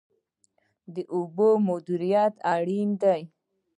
[0.93, 3.21] د اوبو مدیریت اړین دی.